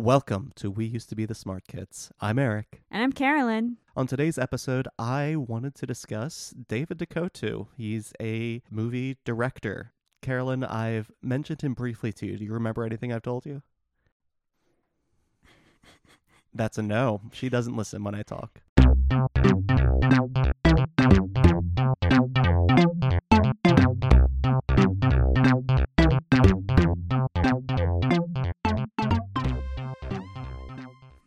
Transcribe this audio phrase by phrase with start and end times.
[0.00, 2.12] Welcome to We Used to Be the Smart Kids.
[2.20, 2.82] I'm Eric.
[2.88, 3.78] And I'm Carolyn.
[3.96, 7.66] On today's episode, I wanted to discuss David DeCoteau.
[7.76, 9.90] He's a movie director.
[10.22, 12.36] Carolyn, I've mentioned him briefly to you.
[12.36, 13.62] Do you remember anything I've told you?
[16.54, 17.20] That's a no.
[17.32, 18.60] She doesn't listen when I talk.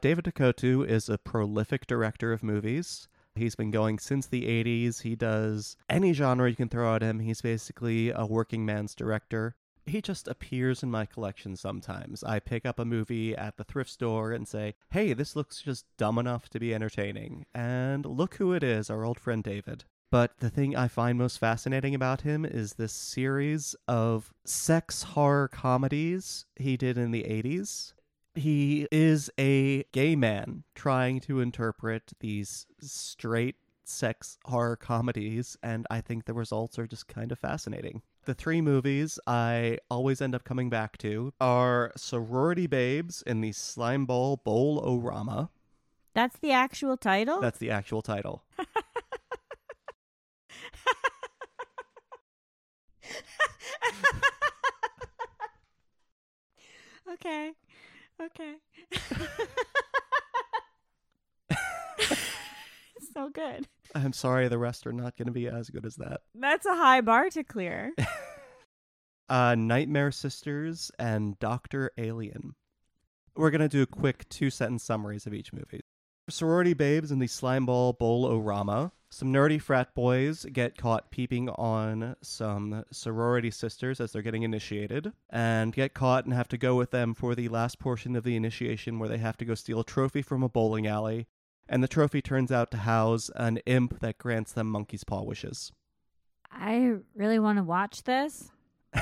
[0.02, 3.08] David DeCoteau is a prolific director of movies.
[3.36, 5.04] He's been going since the 80s.
[5.04, 7.20] He does any genre you can throw at him.
[7.20, 9.56] He's basically a working man's director.
[9.86, 12.24] He just appears in my collection sometimes.
[12.24, 15.86] I pick up a movie at the thrift store and say, hey, this looks just
[15.98, 17.46] dumb enough to be entertaining.
[17.54, 19.84] And look who it is, our old friend David.
[20.10, 25.48] But the thing I find most fascinating about him is this series of sex horror
[25.48, 27.94] comedies he did in the 80s.
[28.34, 36.02] He is a gay man trying to interpret these straight sex horror comedies, and I
[36.02, 38.02] think the results are just kind of fascinating.
[38.26, 43.52] The three movies I always end up coming back to are Sorority Babes in the
[43.52, 45.50] Slimeball Bowl O-Rama.
[46.14, 47.42] That's the actual title?
[47.42, 48.44] That's the actual title.
[57.14, 57.52] okay.
[58.22, 58.56] Okay.
[63.14, 63.68] so good.
[63.96, 66.22] I'm sorry, the rest are not going to be as good as that.
[66.36, 67.92] That's a high bar to clear.
[69.30, 72.54] uh, Nightmare Sisters and Doctor Alien.
[73.36, 75.82] We're going to do a quick two sentence summaries of each movie.
[76.30, 78.92] Sorority babes and the Slimeball Bowl O-Rama.
[79.14, 85.12] Some nerdy frat boys get caught peeping on some sorority sisters as they're getting initiated,
[85.30, 88.38] and get caught and have to go with them for the last portion of the
[88.38, 91.28] initiation where they have to go steal a trophy from a bowling alley,
[91.68, 95.74] and the trophy turns out to house an imp that grants them monkey's paw wishes.
[96.50, 98.50] I really want to watch this.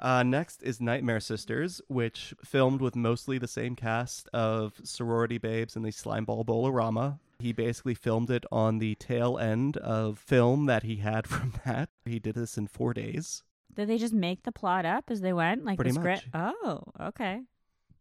[0.00, 5.74] Uh, next is Nightmare Sisters, which filmed with mostly the same cast of sorority babes
[5.74, 7.18] in the Slimeball Bowl-O-Rama.
[7.38, 11.88] He basically filmed it on the tail end of film that he had from that.
[12.04, 13.42] He did this in four days.
[13.74, 16.28] Did they just make the plot up as they went, like Pretty the script?
[16.34, 16.54] much.
[16.64, 17.42] Oh, okay.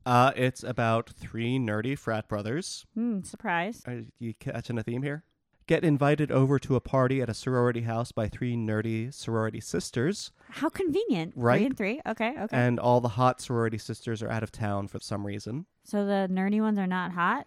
[0.07, 2.85] Uh, it's about three nerdy frat brothers.
[2.95, 3.83] Hmm, surprise.
[3.85, 5.23] Are you catching a theme here?
[5.67, 10.31] Get invited over to a party at a sorority house by three nerdy sorority sisters,
[10.49, 11.33] How convenient.
[11.35, 11.57] Right?
[11.57, 12.01] Three and three.
[12.07, 12.57] Okay, okay.
[12.57, 15.65] and all the hot sorority sisters are out of town for some reason.
[15.83, 17.45] so the nerdy ones are not hot.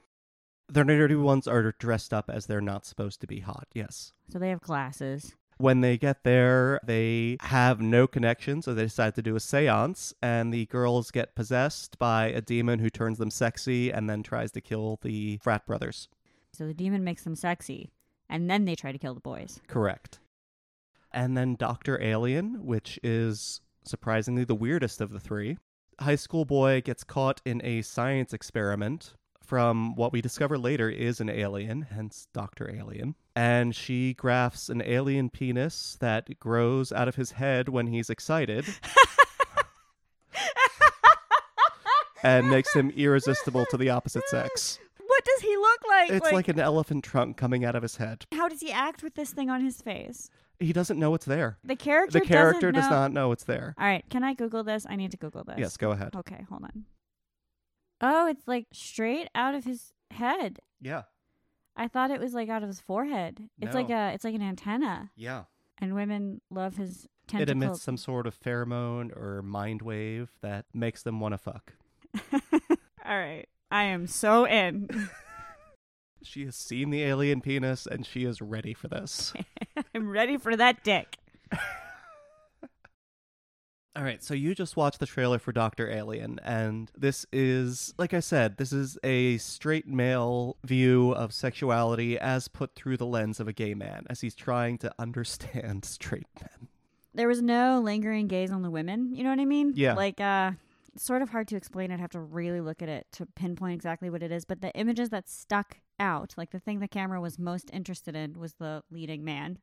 [0.71, 4.13] The nerdy ones are dressed up as they're not supposed to be hot, yes.
[4.33, 5.35] So they have glasses.
[5.59, 10.15] When they get there, they have no connection, so they decide to do a seance,
[10.23, 14.53] and the girls get possessed by a demon who turns them sexy and then tries
[14.53, 16.09] to kill the frat brothers.
[16.53, 17.91] So the demon makes them sexy,
[18.29, 19.61] and then they try to kill the boys.
[19.67, 20.21] Correct.
[21.13, 22.01] And then Dr.
[22.01, 25.59] Alien, which is surprisingly the weirdest of the three.
[25.99, 29.15] High school boy gets caught in a science experiment
[29.51, 32.71] from what we discover later is an alien, hence Dr.
[32.73, 33.17] Alien.
[33.35, 38.65] And she grafts an alien penis that grows out of his head when he's excited
[42.23, 44.79] and makes him irresistible to the opposite sex.
[45.05, 46.11] What does he look like?
[46.13, 48.27] It's like, an elephant trunk coming out of his head.
[48.33, 50.31] how does he act with this thing on his face?
[50.61, 51.59] He doesn't know it's there.
[51.65, 53.75] The character The character doesn't does know- not know it's there.
[53.77, 54.87] All right, can I Google this?
[54.89, 55.57] I need to Google this.
[55.59, 56.15] Yes, go ahead.
[56.15, 56.85] Okay, hold on.
[58.01, 60.59] Oh, it's like straight out of his head.
[60.81, 61.03] Yeah.
[61.77, 63.49] I thought it was like out of his forehead.
[63.61, 65.11] It's like a it's like an antenna.
[65.17, 65.45] Yeah.
[65.79, 67.51] And women love his It tentacles.
[67.65, 71.73] emits some sort of pheromone or mind wave that makes them want to fuck.
[73.05, 73.47] All right.
[73.71, 74.89] I am so in.
[76.23, 79.33] She has seen the alien penis and she is ready for this.
[79.95, 81.17] I'm ready for that dick.
[83.97, 85.91] All right, so you just watched the trailer for Dr.
[85.91, 92.17] Alien, and this is, like I said, this is a straight male view of sexuality
[92.17, 96.29] as put through the lens of a gay man, as he's trying to understand straight
[96.41, 96.69] men.
[97.15, 99.13] There was no lingering gaze on the women.
[99.13, 99.73] You know what I mean?
[99.75, 99.95] Yeah.
[99.95, 100.53] Like, uh,
[100.95, 101.91] it's sort of hard to explain.
[101.91, 104.45] I'd have to really look at it to pinpoint exactly what it is.
[104.45, 108.39] But the images that stuck out, like the thing the camera was most interested in,
[108.39, 109.59] was the leading man.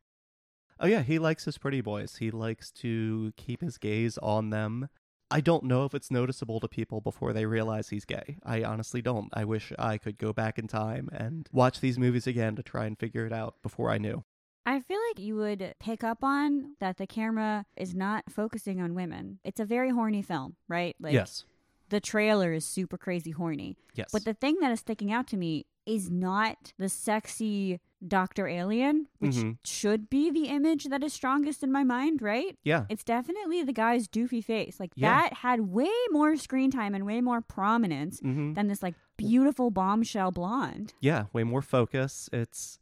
[0.80, 2.16] Oh, yeah, he likes his pretty boys.
[2.16, 4.88] He likes to keep his gaze on them.
[5.30, 8.38] I don't know if it's noticeable to people before they realize he's gay.
[8.44, 9.28] I honestly don't.
[9.34, 12.86] I wish I could go back in time and watch these movies again to try
[12.86, 14.24] and figure it out before I knew.
[14.64, 18.94] I feel like you would pick up on that the camera is not focusing on
[18.94, 19.38] women.
[19.44, 20.94] It's a very horny film, right?
[21.00, 21.44] Like yes.
[21.88, 23.76] the trailer is super crazy horny.
[23.94, 24.10] Yes.
[24.12, 28.46] But the thing that is sticking out to me is not the sexy Dr.
[28.46, 29.58] Alien, which Mhm.
[29.64, 32.56] should be the image that is strongest in my mind, right?
[32.64, 32.86] yeah.
[32.88, 34.78] It's definitely the guy's doofy face.
[34.78, 35.22] Like Yeah.
[35.22, 39.70] that had way more screen time and way more prominence hmm than this like beautiful
[39.70, 40.94] bombshell blonde.
[41.00, 41.26] Yeah.
[41.32, 42.28] Way more focus.
[42.32, 42.78] It's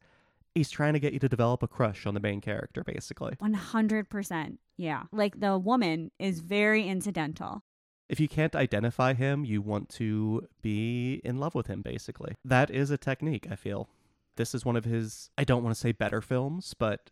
[0.54, 3.34] he's trying to get you to develop a crush on the main character, basically.
[3.40, 4.58] 100%.
[4.76, 5.04] Yeah.
[5.12, 7.62] Like the woman is very incidental.
[8.08, 12.36] If you can't identify him, you want to be in love with him, basically.
[12.44, 13.88] That is a technique, I feel.
[14.36, 17.10] This is one of his, I don't want to say better films, but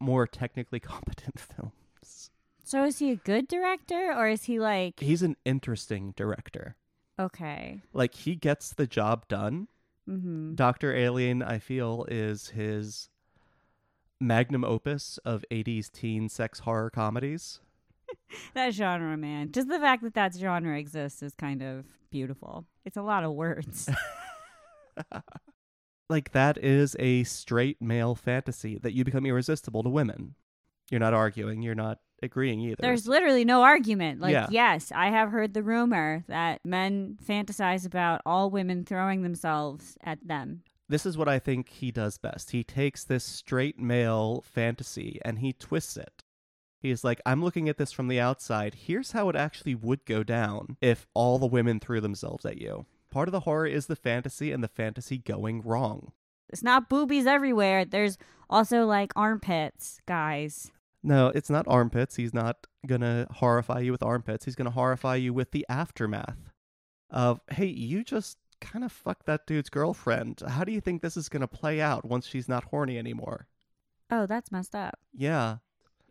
[0.00, 2.30] more technically competent films.
[2.64, 6.76] So is he a good director or is he like He's an interesting director.
[7.18, 7.80] okay?
[7.92, 9.68] Like, he gets the job done.
[10.08, 10.54] Mhm.
[10.56, 10.94] Dr.
[10.94, 13.08] Alien, I feel, is his
[14.20, 17.60] magnum opus of 80s teen sex horror comedies.
[18.54, 19.52] That genre, man.
[19.52, 22.64] Just the fact that that genre exists is kind of beautiful.
[22.86, 23.88] It's a lot of words.
[26.08, 30.34] like that is a straight male fantasy that you become irresistible to women.
[30.90, 32.76] You're not arguing, you're not agreeing either.
[32.80, 34.20] There's literally no argument.
[34.20, 34.46] Like, Yeah.
[34.50, 40.26] yes, I have heard the rumor that men fantasize about all women throwing themselves at
[40.26, 40.62] them.
[40.90, 42.52] this is what I think he does best.
[42.52, 46.24] He takes this straight male fantasy and he twists it.
[46.80, 48.74] He's like, I'm looking at this from the outside.
[48.74, 52.86] Here's how it actually would go down if all the women threw themselves at you.
[53.10, 56.12] Part of the horror is the fantasy and the fantasy going wrong.
[56.50, 57.84] It's not boobies everywhere.
[57.84, 58.18] There's
[58.48, 60.70] also like armpits, guys.
[61.02, 62.16] No, it's not armpits.
[62.16, 64.44] He's not going to horrify you with armpits.
[64.44, 66.50] He's going to horrify you with the aftermath
[67.10, 70.42] of, hey, you just kind of fucked that dude's girlfriend.
[70.46, 73.46] How do you think this is going to play out once she's not horny anymore?
[74.10, 74.98] Oh, that's messed up.
[75.12, 75.58] Yeah.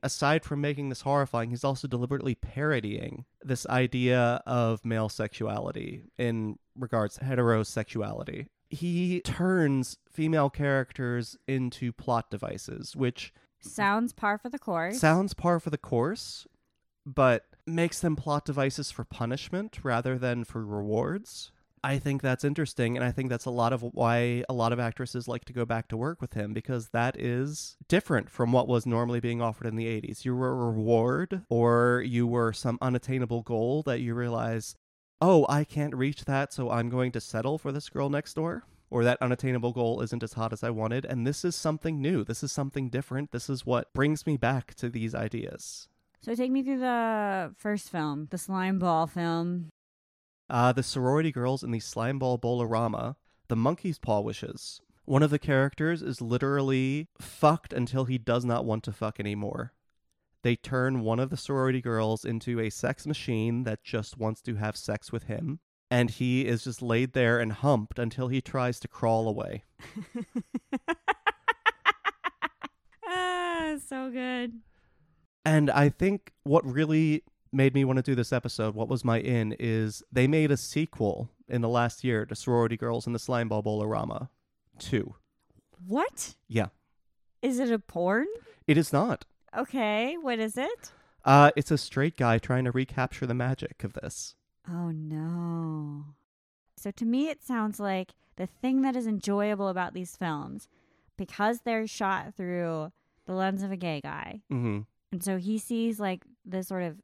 [0.04, 6.60] Aside from making this horrifying, he's also deliberately parodying this idea of male sexuality in
[6.76, 8.48] regards to heterosexuality.
[8.70, 15.00] He turns female characters into plot devices, which Sounds par for the course.
[15.00, 16.46] sounds par for the course,
[17.06, 21.52] but makes them plot devices for punishment rather than for rewards.
[21.88, 24.80] I think that's interesting, and I think that's a lot of why a lot of
[24.80, 28.68] actresses like to go back to work with him because that is different from what
[28.68, 30.26] was normally being offered in the 80s.
[30.26, 34.76] You were a reward, or you were some unattainable goal that you realize,
[35.22, 38.66] oh, I can't reach that, so I'm going to settle for this girl next door.
[38.90, 41.06] Or that unattainable goal isn't as hot as I wanted.
[41.06, 42.26] And this is something new.
[42.26, 43.32] This is something different.
[43.32, 45.88] This is what brings me back to these ideas.
[46.22, 49.70] so take me through the first film, the slime ball film.
[50.50, 53.18] Uh, the sorority girls in the Slimeball Bowl-o-Rama,
[53.50, 54.82] the monkey's paw wishes.
[55.06, 59.74] One of the characters is literally fucked until he does not want to fuck anymore.
[60.44, 64.56] They turn one of the sorority girls into a sex machine that just wants to
[64.56, 65.60] have sex with him,
[65.92, 69.64] and he is just laid there and humped until he tries to crawl away.
[73.06, 74.54] ah, so good.
[75.44, 79.20] And I think what really made me want to do this episode, what was my
[79.20, 83.20] in, is they made a sequel in the last year to Sorority Girls and the
[83.20, 84.30] Slimeball Bowl-o-Rama
[84.80, 85.14] 2.
[85.86, 86.36] What?
[86.48, 86.68] Yeah.
[87.42, 88.28] Is it a porn?
[88.66, 89.26] It is not.
[89.56, 90.92] Okay, what is it?
[91.24, 94.36] Uh, it's a straight guy trying to recapture the magic of this.
[94.70, 96.06] Oh no.
[96.78, 100.68] So to me, it sounds like the thing that is enjoyable about these films,
[101.18, 102.92] because they're shot through
[103.26, 106.98] the lens of a gay guy, hmm and so he sees like this sort of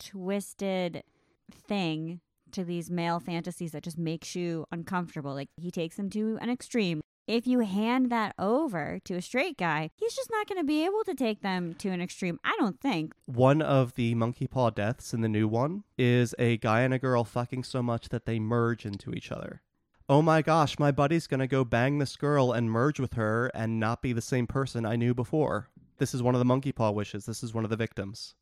[0.00, 1.04] twisted
[1.52, 2.20] thing
[2.52, 5.34] to these male fantasies that just makes you uncomfortable.
[5.34, 7.00] Like he takes them to an extreme.
[7.26, 10.84] If you hand that over to a straight guy, he's just not going to be
[10.84, 12.40] able to take them to an extreme.
[12.42, 13.14] I don't think.
[13.26, 16.98] One of the monkey paw deaths in the new one is a guy and a
[16.98, 19.62] girl fucking so much that they merge into each other.
[20.08, 23.78] Oh my gosh, my buddy's gonna go bang this girl and merge with her and
[23.78, 25.68] not be the same person I knew before.
[25.98, 27.26] This is one of the monkey paw wishes.
[27.26, 28.34] This is one of the victims.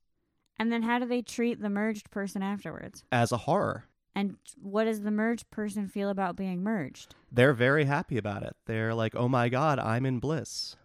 [0.58, 3.04] And then how do they treat the merged person afterwards?
[3.12, 3.84] As a horror.
[4.14, 7.14] And what does the merged person feel about being merged?
[7.30, 8.56] They're very happy about it.
[8.66, 10.76] They're like, oh my god, I'm in bliss.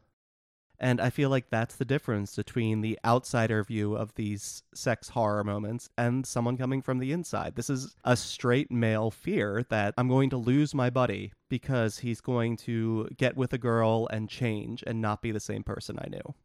[0.80, 5.44] And I feel like that's the difference between the outsider view of these sex horror
[5.44, 7.56] moments and someone coming from the inside.
[7.56, 12.22] This is a straight male fear that I'm going to lose my buddy because he's
[12.22, 16.10] going to get with a girl and change and not be the same person I
[16.10, 16.36] knew.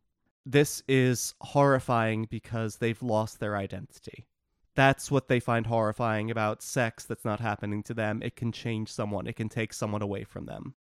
[0.46, 4.26] This is horrifying because they've lost their identity.
[4.74, 8.22] That's what they find horrifying about sex that's not happening to them.
[8.22, 10.74] It can change someone, it can take someone away from them.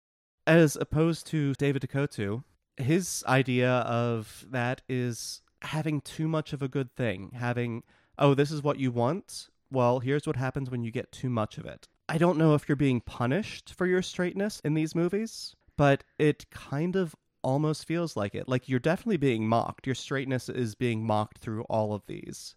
[0.47, 2.43] As opposed to David DeCoteau,
[2.77, 7.83] his idea of that is having too much of a good thing, having,
[8.19, 11.59] oh, this is what you want, well, here's what happens when you get too much
[11.59, 11.89] of it.
[12.09, 16.51] I don't know if you're being punished for your straightness in these movies, but it
[16.51, 18.49] kind of almost feels like it.
[18.49, 19.87] Like you're definitely being mocked.
[19.87, 22.57] Your straightness is being mocked through all of these.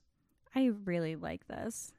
[0.55, 1.91] I really like this.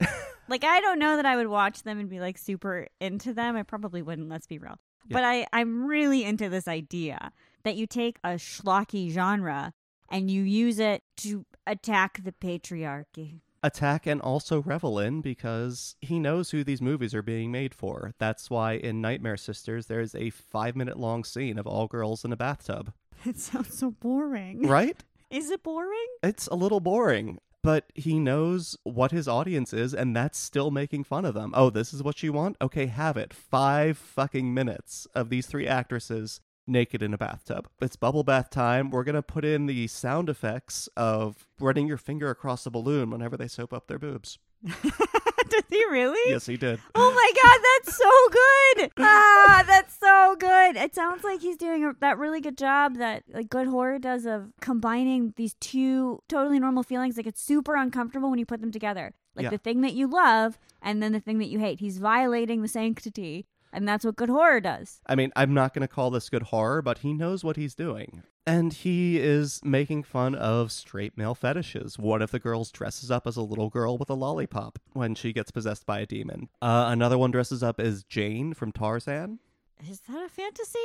[0.48, 3.56] like I don't know that I would watch them and be like super into them.
[3.56, 4.78] I probably wouldn't, let's be real.
[5.08, 5.14] Yeah.
[5.14, 7.32] But I, I'm really into this idea
[7.64, 9.74] that you take a schlocky genre
[10.08, 13.40] and you use it to attack the patriarchy.
[13.62, 18.14] Attack and also revel in because he knows who these movies are being made for.
[18.18, 22.32] That's why in Nightmare Sisters there's a five minute long scene of all girls in
[22.32, 22.92] a bathtub.
[23.26, 24.66] It sounds so boring.
[24.66, 25.04] Right?
[25.30, 26.06] Is it boring?
[26.22, 27.38] it's a little boring.
[27.62, 31.52] But he knows what his audience is, and that's still making fun of them.
[31.54, 32.56] Oh, this is what you want?
[32.62, 33.34] Okay, have it.
[33.34, 36.40] Five fucking minutes of these three actresses
[36.70, 37.68] naked in a bathtub.
[37.80, 38.90] It's bubble bath time.
[38.90, 43.10] We're going to put in the sound effects of running your finger across a balloon
[43.10, 44.38] whenever they soap up their boobs.
[45.48, 46.30] Did he really?
[46.30, 46.78] Yes, he did.
[46.94, 48.90] Oh my god, that's so good!
[48.98, 50.76] Ah, that's so good.
[50.76, 54.26] It sounds like he's doing a, that really good job that like good horror does
[54.26, 57.16] of combining these two totally normal feelings.
[57.16, 59.12] Like it's super uncomfortable when you put them together.
[59.34, 59.50] Like Yeah.
[59.50, 61.80] the thing that you love and then the thing that you hate.
[61.80, 65.00] He's violating the sanctity, and that's what good horror does.
[65.06, 67.74] I mean, I'm not going to call this good horror, but he knows what he's
[67.74, 68.22] doing.
[68.46, 71.98] And he is making fun of straight male fetishes.
[71.98, 75.32] One of the girls dresses up as a little girl with a lollipop when she
[75.32, 76.48] gets possessed by a demon.
[76.60, 79.38] Uh, another one dresses up as Jane from Tarzan.
[79.88, 80.78] Is that a fantasy?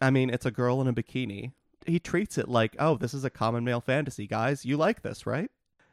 [0.00, 1.52] I mean, it's a girl in a bikini.
[1.86, 4.64] He treats it like, oh, this is a common male fantasy, guys.
[4.64, 5.50] You like this, right?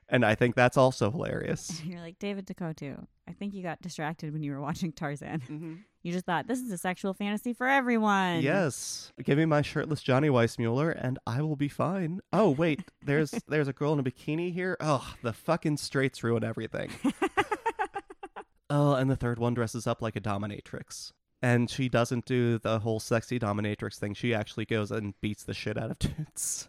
[0.10, 1.82] And I think that's also hilarious.
[1.86, 3.06] You're like David DeCoteau.
[3.28, 5.40] I think you got distracted when you were watching Tarzan.
[5.50, 5.74] mm-hmm.
[6.04, 8.42] You just thought this is a sexual fantasy for everyone.
[8.42, 9.12] Yes.
[9.22, 12.22] Give me my shirtless Johnny Weissmuller and I will be fine.
[12.32, 14.78] Oh wait, there's there's a girl in a bikini here.
[14.80, 16.92] Oh, the fucking straights ruin everything.
[18.70, 21.12] oh, and the third one dresses up like a dominatrix.
[21.42, 24.14] And she doesn't do the whole sexy dominatrix thing.
[24.14, 26.68] She actually goes and beats the shit out of dudes.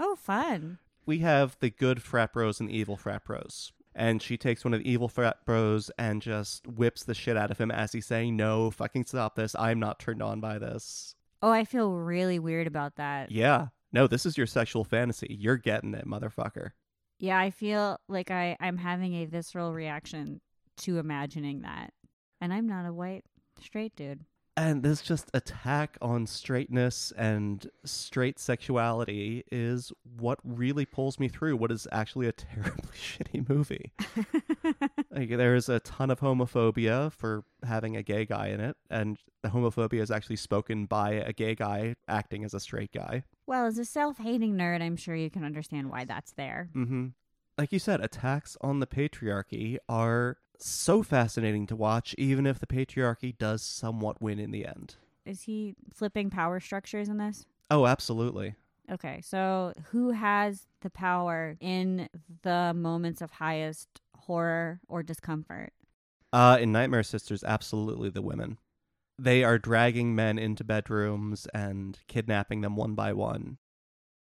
[0.00, 0.78] Oh, fun.
[1.08, 3.72] We have the good frat bros and the evil frat bros.
[3.94, 7.50] And she takes one of the evil frat bros and just whips the shit out
[7.50, 9.56] of him as he's saying, No, fucking stop this.
[9.58, 11.14] I'm not turned on by this.
[11.40, 13.30] Oh, I feel really weird about that.
[13.30, 13.68] Yeah.
[13.90, 15.34] No, this is your sexual fantasy.
[15.40, 16.72] You're getting it, motherfucker.
[17.18, 20.42] Yeah, I feel like I, I'm having a visceral reaction
[20.80, 21.94] to imagining that.
[22.42, 23.24] And I'm not a white
[23.62, 24.26] straight dude.
[24.58, 31.56] And this just attack on straightness and straight sexuality is what really pulls me through
[31.56, 33.92] what is actually a terribly shitty movie.
[35.10, 39.48] Like, there's a ton of homophobia for having a gay guy in it, and the
[39.48, 43.24] homophobia is actually spoken by a gay guy acting as a straight guy.
[43.46, 46.68] well, as a self hating nerd, I'm sure you can understand why that's there.
[46.76, 47.06] Mm-hmm.
[47.56, 52.66] Like you said, attacks on the patriarchy are so fascinating to watch, even if the
[52.66, 54.96] patriarchy does somewhat win in the end.
[55.24, 57.46] Is he flipping power structures in this?
[57.70, 58.54] Oh, absolutely.
[58.90, 62.08] Okay, so who has the power in
[62.42, 65.72] the moments of highest horror or discomfort?
[66.32, 68.58] Uh, in Nightmare Sisters, absolutely the women.
[69.18, 73.58] They are dragging men into bedrooms and kidnapping them one by one.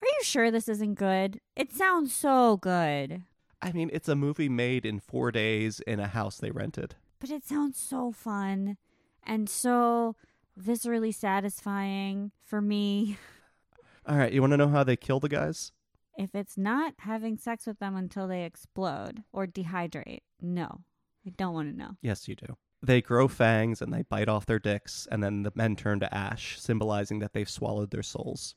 [0.01, 1.39] Are you sure this isn't good?
[1.55, 3.23] It sounds so good,
[3.61, 6.95] I mean, it's a movie made in four days in a house they rented.
[7.19, 8.77] but it sounds so fun
[9.23, 10.15] and so
[10.59, 13.17] viscerally satisfying for me.
[14.07, 15.71] All right, you want to know how they kill the guys?
[16.17, 20.81] If it's not having sex with them until they explode or dehydrate, no,
[21.25, 21.91] I don't want to know.
[22.01, 22.57] Yes, you do.
[22.81, 26.11] They grow fangs and they bite off their dicks, and then the men turn to
[26.13, 28.55] ash, symbolizing that they've swallowed their souls.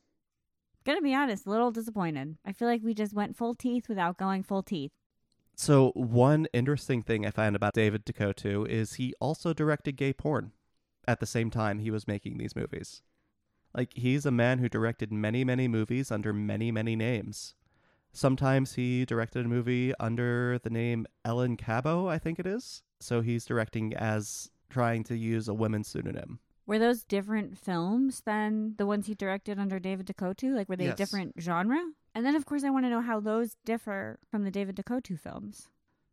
[0.85, 2.37] Gonna be honest, a little disappointed.
[2.45, 4.91] I feel like we just went full teeth without going full teeth.
[5.55, 10.51] So, one interesting thing I found about David DeCoteau is he also directed gay porn
[11.07, 13.01] at the same time he was making these movies.
[13.73, 17.55] Like, he's a man who directed many, many movies under many, many names.
[18.11, 22.83] Sometimes he directed a movie under the name Ellen Cabot, I think it is.
[22.99, 26.39] So, he's directing as trying to use a women's pseudonym.
[26.67, 30.55] Were those different films than the ones he directed under David DeCoteau?
[30.55, 30.97] Like, were they Yes.
[30.97, 31.79] different genre?
[32.15, 35.19] And then, of course, I want to know how those differ from the David DeCoteau
[35.19, 35.69] films.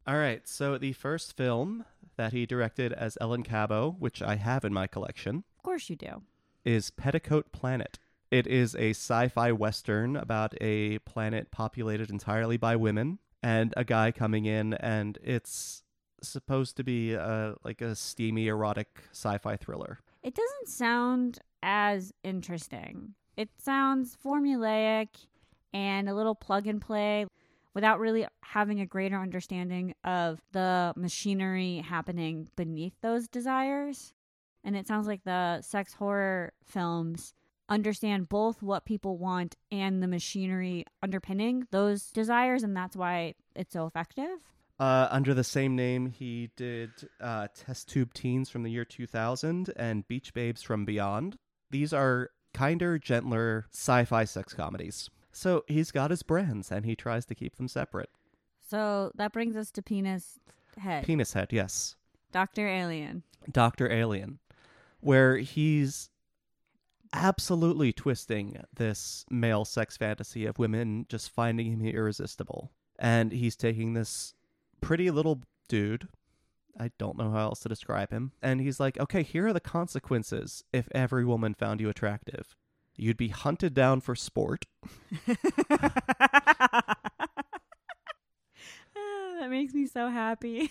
[0.07, 1.85] All right, so the first film
[2.17, 5.97] that he directed as Ellen Cabot, which I have in my collection, Of course, you
[5.97, 6.23] do.
[6.65, 7.99] is Petticoat Planet.
[8.31, 13.85] It is a sci fi western about a planet populated entirely by women and a
[13.85, 15.83] guy coming in, and it's
[16.23, 20.01] supposed to be a, like a steamy, erotic sci fi thriller.
[20.23, 23.15] It doesn't sound as interesting.
[23.37, 25.09] It sounds formulaic
[25.73, 27.27] and a little plug and play.
[27.75, 34.13] without really having a greater understanding of the machinery happening beneath those desires.
[34.65, 37.35] And it sounds like the sex horror films
[37.69, 43.73] understand both what people want and the machinery underpinning those desires, and that's why it's
[43.73, 44.45] so effective.
[44.83, 49.71] Uh, under the same name, he did uh, Test Tube Teens from the year 2000
[49.77, 51.39] and Beach Babes from Beyond.
[51.71, 55.09] These are kinder, gentler sci fi sex comedies.
[55.31, 58.11] So he's got his brands and he tries to keep them separate.
[58.69, 60.41] So that brings us to Penis
[60.77, 61.05] Head.
[61.05, 61.95] Penis Head, yes.
[62.33, 62.67] Dr.
[62.67, 63.23] Alien.
[63.49, 63.89] Dr.
[63.89, 64.41] Alien,
[64.99, 66.11] where he's
[67.13, 72.73] absolutely twisting this male sex fantasy of women just finding him irresistible.
[72.99, 74.35] And he's taking this
[74.83, 76.09] pretty little dude.
[76.79, 78.33] I don't know how else to describe him.
[78.43, 82.55] And he's like, okay, here are the consequences if every woman found you attractive.
[82.97, 84.67] You'd be hunted down for sport.
[85.27, 86.99] that
[89.49, 90.71] makes me so happy.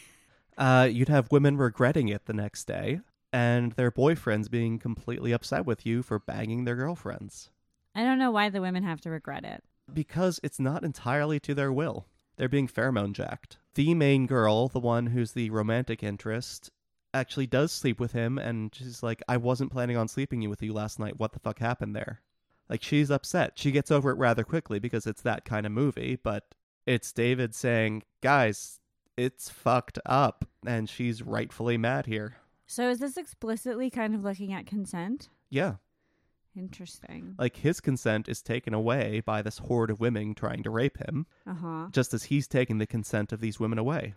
[0.57, 2.99] Uh, you'd have women regretting it the next day,
[3.33, 7.49] and their boyfriends being completely upset with you for banging their girlfriends.
[7.95, 9.63] I don't know why the women have to regret it.
[9.91, 12.05] Because it's not entirely to their will.
[12.41, 13.59] They're being pheromone jacked.
[13.75, 16.71] The main girl, the one who's the romantic interest,
[17.13, 20.73] actually does sleep with him, and she's like, I wasn't planning on sleeping with you
[20.73, 21.19] last night.
[21.19, 22.21] What the fuck happened there?
[22.67, 23.59] Like, she's upset.
[23.59, 26.55] She gets over it rather quickly because it's that kind of movie, but
[26.87, 28.79] it's David saying, Guys,
[29.15, 32.37] it's fucked up, and she's rightfully mad here.
[32.65, 35.29] So is this explicitly kind of looking at consent?
[35.51, 35.75] Yeah.
[36.55, 37.35] Interesting.
[37.39, 41.25] Like, his consent is taken away by this horde of women trying to rape him,
[41.47, 41.87] Uh huh.
[41.91, 44.15] just as he's taking the consent of these women away.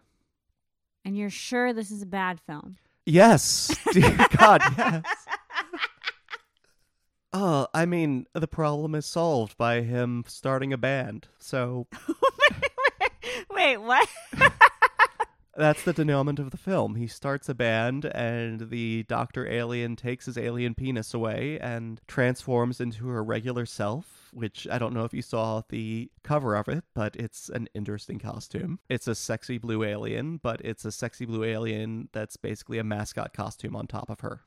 [1.05, 2.76] And you're sure this is a bad film?
[3.07, 3.76] Yes.
[3.93, 5.05] Dear God, yes.
[7.33, 11.29] Oh, I mean, the problem is solved by him starting a band.
[11.38, 11.87] So
[13.50, 14.09] Wait, what?
[15.56, 16.96] That's the denouement of the film.
[16.96, 19.46] He starts a band, and the Dr.
[19.46, 24.95] Alien takes his alien penis away and transforms into her regular self, which I don't
[24.95, 28.78] know if you saw the cover of it, but it's an interesting costume.
[28.88, 33.32] It's a sexy blue alien, but it's a sexy blue alien that's basically a mascot
[33.32, 34.40] costume on top of her.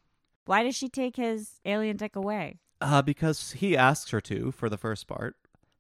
[0.46, 2.60] Why does she take his alien dick away?
[2.80, 5.36] Uh, because he asks her to for the first part,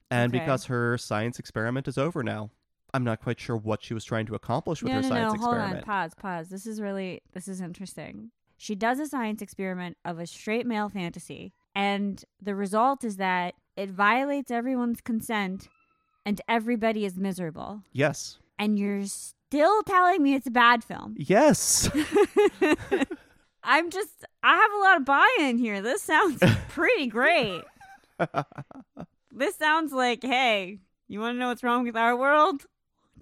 [0.09, 0.39] and Okay.
[0.39, 2.49] because her science experiment is over now.
[2.93, 5.33] I'm not quite sure what she was trying to accomplish with no, her no, science
[5.33, 5.39] no.
[5.39, 5.77] Hold experiment.
[5.77, 5.83] on.
[5.83, 6.13] Pause.
[6.15, 6.49] Pause.
[6.49, 8.31] This is really this is interesting.
[8.57, 13.53] She does a science experiment of a straight male fantasy, and the result is that
[13.75, 15.67] it violates everyone's consent,
[16.25, 17.83] and everybody is miserable.
[17.93, 18.39] Yes.
[18.57, 21.15] And you're still telling me it's a bad film.
[21.17, 21.89] Yes.
[23.63, 25.81] I'm just I have a lot of buy-in here.
[25.81, 27.61] This sounds pretty great.
[29.31, 32.65] this sounds like, hey, you want to know what's wrong with our world?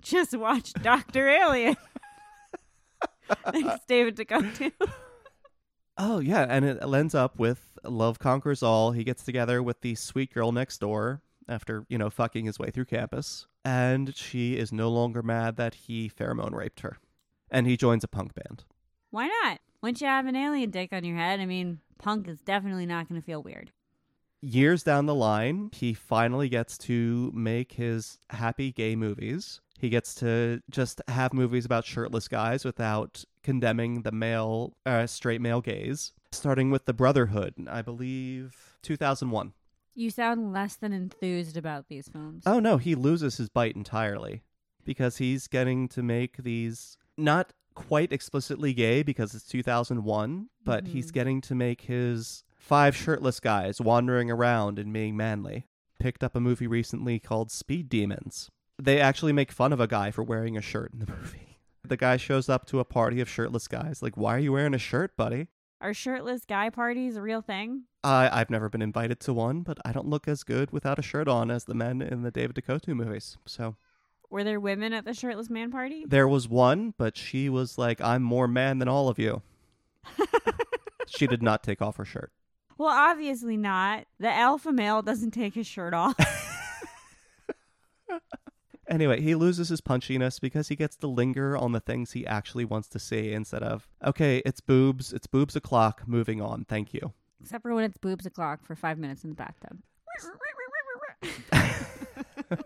[0.02, 1.78] Just watch Doctor Alien.
[3.52, 4.72] Thanks, David DeCoteau.
[5.98, 8.92] oh yeah, and it ends up with love conquers all.
[8.92, 12.70] He gets together with the sweet girl next door after you know fucking his way
[12.70, 16.98] through campus, and she is no longer mad that he pheromone raped her,
[17.50, 18.64] and he joins a punk band.
[19.10, 19.60] Why not?
[19.82, 23.08] Once you have an alien dick on your head, I mean, punk is definitely not
[23.08, 23.72] going to feel weird.
[24.46, 29.62] Years down the line, he finally gets to make his happy gay movies.
[29.80, 35.42] He gets to just have movies about shirtless guys without condemning the male, uh, straight
[35.42, 36.14] male gaze.
[36.32, 39.54] Starting with The Brotherhood, I believe 2001.
[39.94, 42.44] You sound less than enthused about these films.
[42.46, 44.44] Oh no, he loses his bite entirely
[44.84, 51.12] because he's getting to make these not quite explicitly gay because it's 2001, but he's
[51.12, 51.14] Mhm.
[51.14, 55.68] getting to make his five shirtless guys wandering around and being manly.
[56.00, 58.50] Picked up a movie recently called Speed Demons.
[58.82, 61.60] They actually make fun of a guy for wearing a shirt in the movie.
[61.84, 64.74] The guy shows up to a party of shirtless guys, like, why are you wearing
[64.74, 65.48] a shirt, buddy?
[65.80, 67.84] Are shirtless guy parties a real thing?
[68.04, 71.04] I, I've never been invited to one, but I don't look as good without a
[71.04, 73.38] shirt on as the men in the David DeCoteau movies.
[73.46, 73.76] So
[74.32, 76.04] Were there women at the shirtless man party?
[76.08, 79.44] There was one, but she was like, I'm more man than all of you.
[81.06, 82.32] she did not take off her shirt.
[82.78, 84.06] Well, obviously not.
[84.20, 86.16] The alpha male doesn't take his shirt off.
[88.88, 92.66] Anyway, he loses his punchiness because he gets to linger on the things he actually
[92.66, 97.14] wants to see instead of, okay, it's boobs, it's boobs o'clock, moving on, thank you.
[97.42, 99.80] Except for when it's boobs o'clock for five minutes in the bathtub.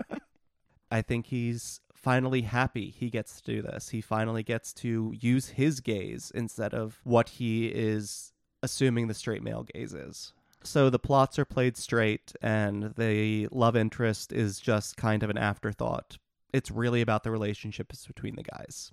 [0.92, 3.90] I think he's finally happy he gets to do this.
[3.90, 9.44] He finally gets to use his gaze instead of what he is assuming the straight
[9.44, 10.34] male gaze is.
[10.64, 15.38] So the plots are played straight, and the love interest is just kind of an
[15.38, 16.18] afterthought.
[16.52, 18.92] It's really about the relationships between the guys.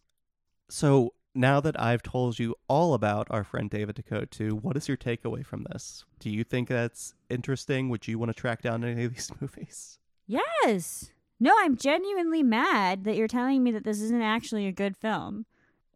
[0.68, 4.88] So now that I've told you all about our friend David DeCoteau 2, what is
[4.88, 6.04] your takeaway from this?
[6.18, 7.88] Do you think that's interesting?
[7.88, 9.98] Would you want to track down any of these movies?
[10.26, 11.10] Yes.
[11.38, 15.44] No, I'm genuinely mad that you're telling me that this isn't actually a good film.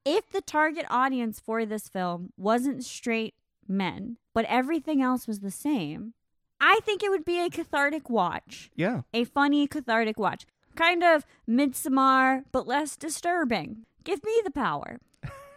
[0.04, 3.35] If the target audience for this film wasn't straight
[3.70, 6.14] men, but everything else was the same,
[6.61, 8.70] I think it would be a cathartic watch.
[8.76, 9.02] Yeah.
[9.14, 10.44] A funny, cathartic watch.
[10.76, 13.87] Kind of Midsommar, but less disturbing.
[14.04, 15.00] Give me the power.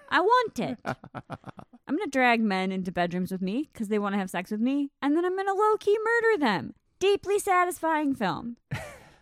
[0.09, 0.77] I want it.
[0.85, 4.51] I'm going to drag men into bedrooms with me because they want to have sex
[4.51, 6.73] with me, and then I'm going to low key murder them.
[6.99, 8.57] Deeply satisfying film.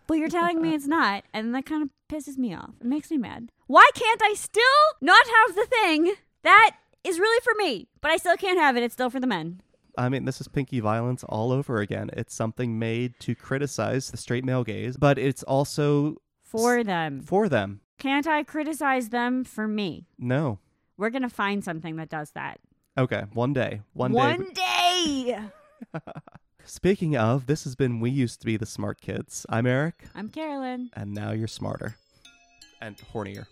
[0.07, 2.75] but you're telling me it's not, and that kind of pisses me off.
[2.79, 3.49] It makes me mad.
[3.67, 4.63] Why can't I still
[5.01, 6.71] not have the thing that
[7.03, 8.83] is really for me, but I still can't have it?
[8.83, 9.61] It's still for the men.
[9.97, 12.09] I mean, this is pinky violence all over again.
[12.13, 17.21] It's something made to criticize the straight male gaze, but it's also For them.
[17.21, 17.81] for them.
[17.97, 20.07] Can't I criticize them for me?
[20.17, 20.59] No.
[20.97, 22.59] We're going to find something that does that.
[22.97, 23.81] Okay, one day.
[23.93, 24.17] One, day.
[24.17, 25.39] One day.
[26.63, 29.45] Speaking of, this has been We Used to Be the Smart Kids.
[29.49, 30.89] I'm Eric, I'm Carolyn.
[30.93, 31.95] and now you're smarter
[32.81, 33.47] and hornier.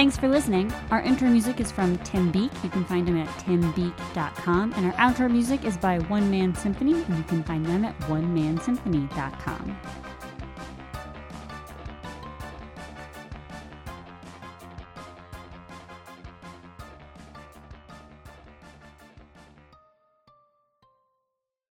[0.00, 0.72] Thanks for listening.
[0.90, 2.50] Our intro music is from Tim Beek.
[2.64, 4.72] You can find him at timbeek.com.
[4.72, 7.98] And our outro music is by One Man Symphony, and you can find them at
[8.00, 9.78] onemanSymphony.com.